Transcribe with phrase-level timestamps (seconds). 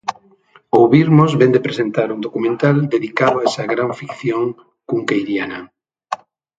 [0.81, 4.43] Ouvirmos vén de presentar un documental dedicado a esa gran ficción
[4.89, 5.59] cunqueiriana.